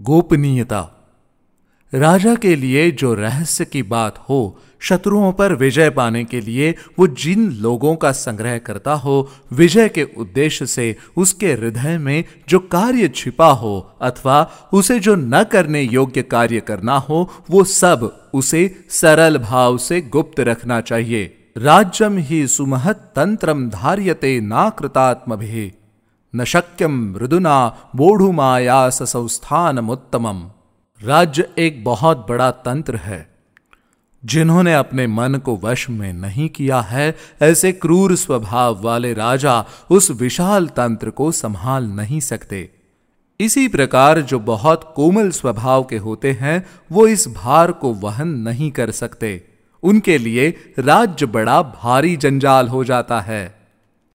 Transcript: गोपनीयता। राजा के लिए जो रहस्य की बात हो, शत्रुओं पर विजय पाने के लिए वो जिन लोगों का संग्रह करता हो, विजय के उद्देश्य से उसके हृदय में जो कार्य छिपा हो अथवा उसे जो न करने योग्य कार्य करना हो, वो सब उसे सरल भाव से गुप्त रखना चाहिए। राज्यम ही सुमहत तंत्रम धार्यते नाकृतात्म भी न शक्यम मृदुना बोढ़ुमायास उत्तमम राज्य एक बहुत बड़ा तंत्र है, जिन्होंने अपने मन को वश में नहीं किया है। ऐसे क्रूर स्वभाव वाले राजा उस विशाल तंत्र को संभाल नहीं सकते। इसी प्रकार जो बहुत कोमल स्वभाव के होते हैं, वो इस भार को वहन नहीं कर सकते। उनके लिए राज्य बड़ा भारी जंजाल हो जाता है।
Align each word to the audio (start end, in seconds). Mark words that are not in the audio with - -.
गोपनीयता। 0.00 0.94
राजा 1.94 2.34
के 2.34 2.56
लिए 2.56 2.90
जो 2.90 3.14
रहस्य 3.14 3.64
की 3.64 3.82
बात 3.82 4.18
हो, 4.18 4.58
शत्रुओं 4.80 5.32
पर 5.32 5.52
विजय 5.54 5.90
पाने 5.90 6.24
के 6.24 6.40
लिए 6.40 6.74
वो 6.98 7.06
जिन 7.06 7.50
लोगों 7.50 7.96
का 7.96 8.12
संग्रह 8.12 8.58
करता 8.58 8.92
हो, 8.92 9.30
विजय 9.52 9.88
के 9.88 10.02
उद्देश्य 10.02 10.66
से 10.66 10.96
उसके 11.16 11.52
हृदय 11.52 11.98
में 11.98 12.24
जो 12.48 12.58
कार्य 12.58 13.08
छिपा 13.08 13.50
हो 13.50 13.92
अथवा 14.02 14.50
उसे 14.72 14.98
जो 14.98 15.14
न 15.14 15.44
करने 15.44 15.82
योग्य 15.82 16.22
कार्य 16.22 16.60
करना 16.60 16.96
हो, 16.98 17.30
वो 17.50 17.64
सब 17.64 18.30
उसे 18.34 18.84
सरल 18.90 19.38
भाव 19.38 19.78
से 19.78 20.00
गुप्त 20.00 20.40
रखना 20.40 20.80
चाहिए। 20.80 21.34
राज्यम 21.56 22.18
ही 22.18 22.46
सुमहत 22.46 23.12
तंत्रम 23.16 23.68
धार्यते 23.70 24.40
नाकृतात्म 24.40 25.36
भी 25.36 25.72
न 26.34 26.44
शक्यम 26.44 27.12
मृदुना 27.12 27.88
बोढ़ुमायास 27.96 29.16
उत्तमम 29.16 30.50
राज्य 31.00 31.48
एक 31.58 31.84
बहुत 31.84 32.26
बड़ा 32.28 32.50
तंत्र 32.50 32.96
है, 32.96 33.38
जिन्होंने 34.24 34.74
अपने 34.74 35.06
मन 35.06 35.34
को 35.34 35.56
वश 35.56 35.90
में 35.90 36.12
नहीं 36.12 36.48
किया 36.48 36.80
है। 36.80 37.16
ऐसे 37.42 37.72
क्रूर 37.72 38.16
स्वभाव 38.16 38.82
वाले 38.82 39.14
राजा 39.14 39.64
उस 39.90 40.10
विशाल 40.10 40.66
तंत्र 40.66 41.10
को 41.10 41.32
संभाल 41.32 41.84
नहीं 41.84 42.20
सकते। 42.20 42.70
इसी 43.40 43.68
प्रकार 43.68 44.20
जो 44.20 44.38
बहुत 44.38 44.92
कोमल 44.96 45.30
स्वभाव 45.30 45.84
के 45.84 45.96
होते 45.96 46.32
हैं, 46.32 46.66
वो 46.92 47.06
इस 47.06 47.28
भार 47.28 47.72
को 47.72 47.92
वहन 47.94 48.28
नहीं 48.28 48.70
कर 48.70 48.90
सकते। 48.90 49.48
उनके 49.82 50.18
लिए 50.18 50.74
राज्य 50.78 51.26
बड़ा 51.26 51.62
भारी 51.62 52.16
जंजाल 52.16 52.68
हो 52.68 52.84
जाता 52.84 53.20
है। 53.20 53.57